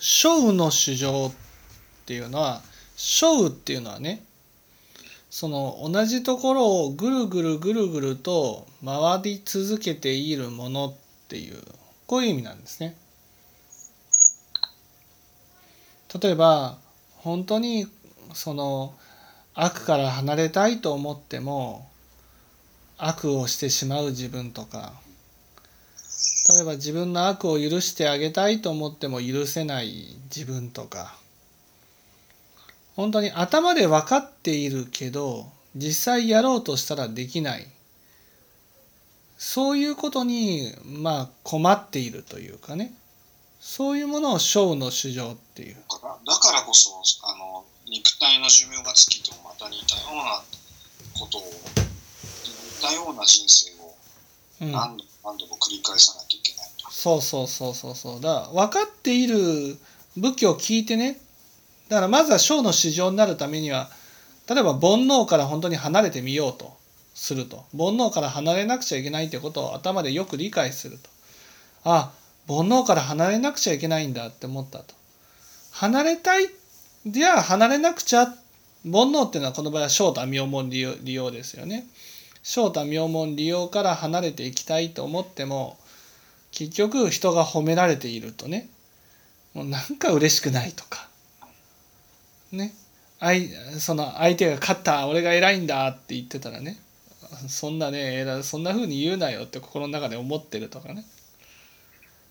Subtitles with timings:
[0.00, 2.62] 小の主情っていうのは
[2.96, 4.22] 小っていうのはね
[5.30, 10.94] その同じところをぐるぐるぐるぐると回り続けているものっ
[11.28, 11.62] ていう
[12.06, 12.96] こういう意味なんですね。
[16.22, 16.78] 例えば
[17.18, 17.86] 本当に
[18.32, 18.94] その
[19.54, 21.88] 悪から離れたいと思っても
[22.96, 24.94] 悪をしてしまう自分とか
[26.56, 31.14] 例えば自分の悪を許してあげたいと思っても許せない自分とか。
[32.94, 37.66] 本当に頭で分かっているけど実際やろうとしたらできない。
[39.36, 42.94] そういうことにまあ困っているというかね。
[43.60, 45.76] そういうものを小の主情っていう。
[45.90, 46.90] だからこそ
[47.22, 50.42] あの肉体の寿命が尽きてもまた似たような
[51.20, 51.50] ことを似
[52.80, 53.95] たような人生を
[54.60, 56.90] 何度も何度も繰り返さなきゃいけないと。
[56.90, 58.20] そうそうそうそうそう。
[58.20, 59.76] だから分かっている
[60.16, 61.20] 仏教を聞いてね。
[61.88, 63.90] だからまずは小の主情になるためには
[64.48, 66.76] 例えば煩悩から本当に離れてみようと
[67.14, 67.64] すると。
[67.76, 71.10] 煩悩から離れなくちゃいけないってことを頭でよく理解すると。
[71.84, 72.12] あ
[72.48, 74.94] 煩悩から離れなくちゃいけないんだって思ったと。
[75.72, 76.48] 離れたい
[77.06, 78.34] じゃあ離れなくちゃ。
[78.84, 81.86] 煩悩っていうのはこの場合は正太妙門利用利用ですよね
[82.48, 85.76] 正太妙門利用から離れていきたいと思っても
[86.52, 88.68] 結局人が褒められているとね
[89.52, 91.08] もうなんか嬉しくないとか。
[92.52, 92.72] ね。
[93.18, 96.78] 相その相手が勝った俺が偉いんだって言ってたらね
[97.48, 101.04] そんなねそんな風に言うなよって心の中で思ってるとかね。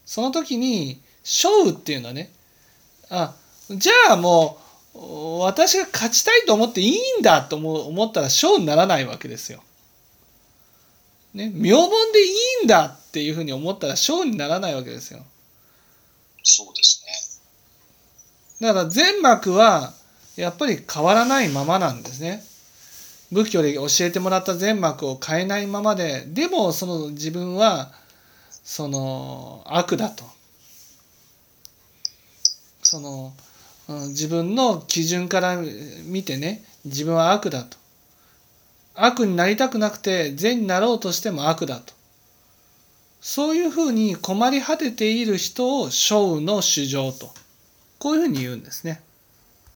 [0.06, 2.32] その時に勝負っていうのはね
[3.10, 3.36] あ
[3.70, 4.60] じゃあも
[4.94, 9.62] う私が勝ちたいと思っていいんだと思ったら勝にならないわけですよ。
[11.36, 12.30] ね、名門でい
[12.64, 15.20] いんだっていうふうに思ったら勝にならないわけですよ。
[16.44, 17.04] そうです
[18.62, 18.68] ね。
[18.68, 19.94] だから全幕は
[20.38, 22.42] やっぱり変わらないままなんですね。
[23.34, 27.92] 仏教で教えてもらった全幕を変えないままででもその自分は
[28.64, 30.24] その悪だと
[32.82, 33.34] その
[33.90, 35.58] うん自分の基準から
[36.06, 37.78] 見てね自分は悪だと
[38.96, 41.94] 悪になりたくなくて善になろうとしても悪だと
[43.22, 47.34] そういうふうに困り果てている人を小の主情と
[48.00, 49.02] こういうふうに言うんですね。